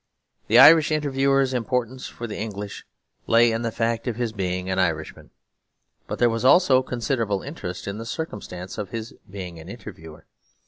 [0.47, 2.87] The Irish interviewer's importance for the English
[3.27, 5.29] lay in the fact of his being an Irishman,
[6.07, 10.25] but there was also considerable interest in the circumstance of his being an interviewer.